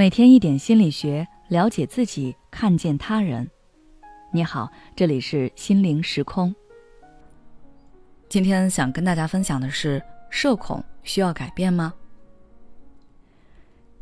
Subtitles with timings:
[0.00, 3.46] 每天一点心理学，了解自己，看见他人。
[4.32, 6.54] 你好，这里是心灵时空。
[8.26, 11.92] 今天想跟大家分享的是：社恐需要改变吗？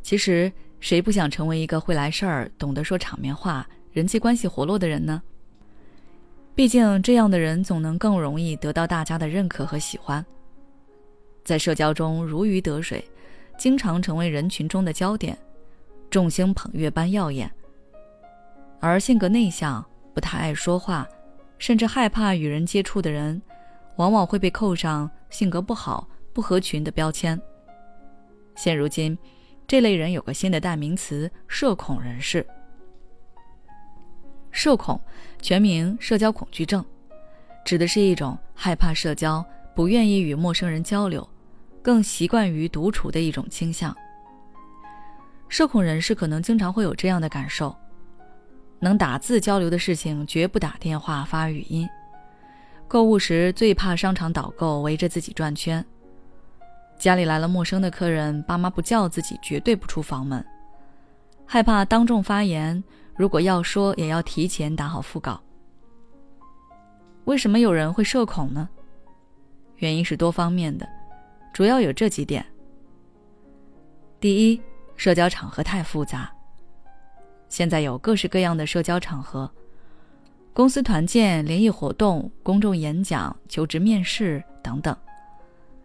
[0.00, 5.20] 其实，谁不想成为一个会来事儿、懂得说场面话、人际关系活络的人呢？
[6.54, 10.24] 毕竟，这样的人总能更容易得到大家的认可和喜欢，
[11.42, 13.04] 在社交中如鱼得水，
[13.58, 15.36] 经常成为人群中的焦点。
[16.10, 17.50] 众星捧月般耀眼，
[18.80, 21.06] 而性格内向、不太爱说话，
[21.58, 23.40] 甚至害怕与人接触的人，
[23.96, 27.38] 往往会被扣上性格不好、不合群的标签。
[28.56, 29.16] 现如今，
[29.66, 32.44] 这类人有个新的代名词——社恐人士。
[34.50, 34.98] 社恐
[35.42, 36.82] 全名社交恐惧症，
[37.66, 41.28] 指的是一种害怕社交、不愿意与陌生人交流，
[41.82, 43.94] 更习惯于独处的一种倾向。
[45.48, 47.74] 社恐人士可能经常会有这样的感受：
[48.78, 51.86] 能打字交流的事情绝不打电话发语音；
[52.86, 55.82] 购物时最怕商场导购围着自己转圈；
[56.98, 60.40] 家里来了陌生的客人，爸妈不叫自己绝对不出房门；
[61.46, 62.82] 害怕当众发言，
[63.16, 65.40] 如果要说也要提前打好腹稿。
[67.24, 68.68] 为什么有人会社恐呢？
[69.76, 70.88] 原因是多方面的，
[71.52, 72.44] 主要有这几点：
[74.18, 74.60] 第一，
[74.98, 76.30] 社交场合太复杂。
[77.48, 79.50] 现在有各式各样的社交场合，
[80.52, 84.94] 公司团建、联谊活动、公众演讲、求职面试等等。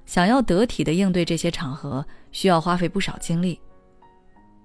[0.06, 3.58] 想要得体的应对这些场合，需要花费不少精力。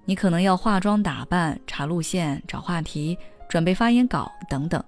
[0.03, 3.15] 你可能要化妆打扮、查路线、找话题、
[3.47, 4.83] 准备发言稿等等，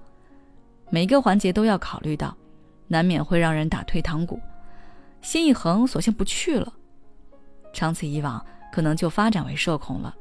[0.89, 2.35] 每个环节都要考虑到，
[2.87, 4.41] 难免会让人打退堂鼓，
[5.21, 6.73] 心一横，索性不去了。
[7.71, 8.43] 长此以往。
[8.72, 10.16] 可能就发展为社恐了。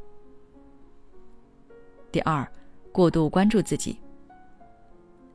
[2.10, 2.46] 第二，
[2.90, 4.00] 过度关注自己。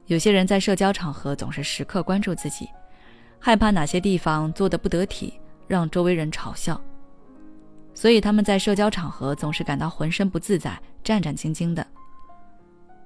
[0.07, 2.69] 有些人在社交场合总是时刻关注自己，
[3.39, 5.33] 害怕哪些地方做的不得体，
[5.67, 6.79] 让周围人嘲笑，
[7.93, 11.85] 所以他们在社交场合总是感到浑身不自在、战战兢兢的。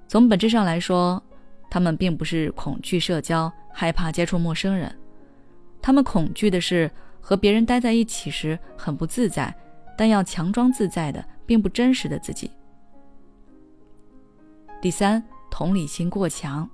[0.07, 1.23] 从本质上来说，
[1.69, 4.93] 他们并不是恐惧社交、害怕接触陌生人，
[5.81, 6.89] 他们恐惧的是
[7.21, 9.55] 和别人待在一起时很不自在。
[9.99, 12.49] 但要强装自在的，并不真实的自己。
[14.81, 15.21] 第三，
[15.51, 16.69] 同理心过强。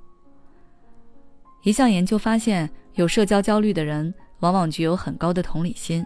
[1.64, 6.06] 一项研究发现，有社交焦虑的人往往具有很高的同理心，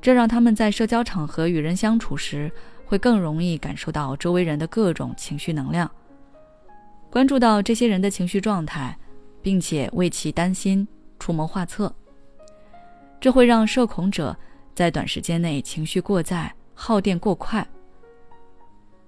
[0.00, 2.50] 这让他们在社交场合与人相处时，
[2.86, 5.90] 会更容易感受到周围人的各种情绪能量，
[7.10, 8.98] 关注到这些人的情绪状态，
[9.42, 11.94] 并且为其担心，出谋划策。
[13.20, 14.34] 这会让社恐者。
[14.74, 17.66] 在短时间内情绪过载、耗电过快。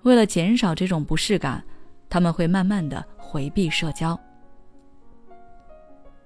[0.03, 1.63] 为了减少这种不适感，
[2.09, 4.19] 他们会慢慢的回避社交。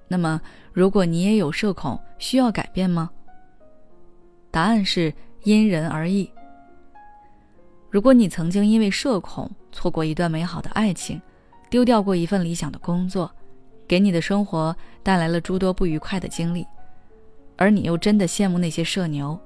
[0.07, 0.41] 那么，
[0.73, 3.11] 如果你也有社恐，需要改变吗？
[4.51, 5.13] 答案是
[5.45, 6.31] 因人而异。
[7.89, 11.21] 如果你曾经因为社恐错过一段美好的爱情，
[11.71, 13.31] 丢掉过一份理想的工作，
[13.89, 16.67] 给你的生活带来了诸多不愉快的经历。
[17.61, 19.39] 而你又真的羡慕那些社牛，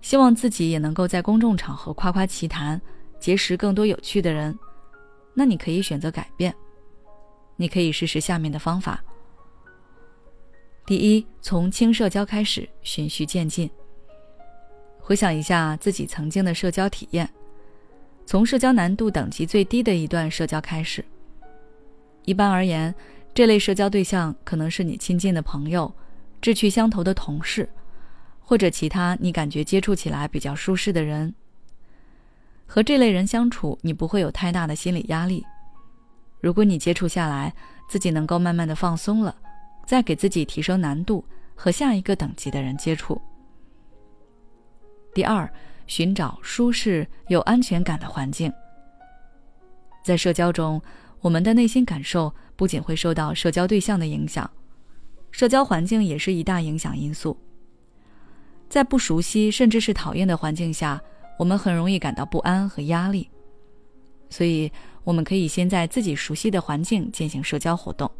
[0.00, 2.80] 希望自己也能够在公众场合夸夸其谈，
[3.18, 4.56] 结识更多有趣的人，
[5.34, 6.54] 那你可以选择改变。
[7.56, 9.02] 你可以试试下面的方法：
[10.86, 13.68] 第一，从轻社交开始，循序渐进。
[15.00, 17.28] 回想一下自己曾经的社交体验，
[18.24, 21.04] 从社交难度等级最低的一段社交开始。
[22.24, 22.94] 一般而言，
[23.34, 25.92] 这类社交对象可能是你亲近的朋友。
[26.42, 27.68] 志趣相投的同事，
[28.40, 31.32] 或者其他你感觉接触起来比较舒适的人，
[32.66, 35.46] 和这类人相处，你不会有太大的心理压力。
[36.40, 37.54] 如果你接触下来，
[37.88, 39.36] 自己能够慢慢的放松了，
[39.86, 43.22] 再给自己提升难度，和下一个等级的人接触。
[45.14, 45.48] 第二，
[45.86, 48.52] 寻找舒适有安全感的环境。
[50.02, 50.82] 在社交中，
[51.20, 54.50] 我们的内心感受不仅会受到社交对象的影响。
[55.32, 57.36] 社交环境也是一大影响因素。
[58.68, 61.02] 在不熟悉甚至是讨厌的环境下，
[61.38, 63.28] 我们很容易感到不安和压力。
[64.30, 64.72] 所以，
[65.04, 68.10] 我们可以先在自己熟悉的环境进行社交活动。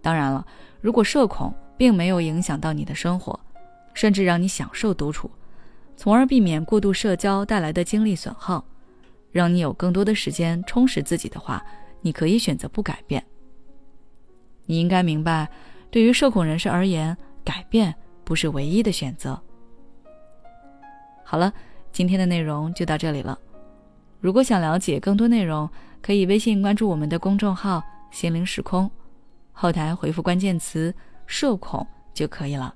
[0.00, 0.44] 当然了，
[0.80, 3.38] 如果社恐并没有影响到你的生活，
[3.94, 5.30] 甚至让你享受独处，
[5.96, 8.64] 从而避免过度社交带来的精力损耗，
[9.30, 11.64] 让你有更多的时间充实自己的话，
[12.00, 13.24] 你可以选择不改变。
[14.66, 15.48] 你应该明白。
[15.92, 17.94] 对于社恐人士而言，改变
[18.24, 19.38] 不是唯一的选择。
[21.22, 21.52] 好了，
[21.92, 23.38] 今天的内容就到这里了。
[24.18, 25.68] 如果想了解更多内容，
[26.00, 28.90] 可以微信关注我们的公众号“心灵时空”，
[29.52, 30.94] 后台回复关键词
[31.26, 32.74] “社恐”就可以了。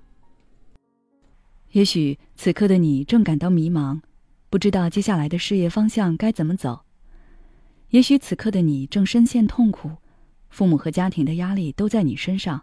[1.70, 3.98] 也许此刻的你正感到迷茫，
[4.50, 6.84] 不知道接下来的事业方向该怎么走；
[7.88, 9.90] 也许此刻的你正深陷痛苦，
[10.50, 12.62] 父母和家庭的压力都在你身上，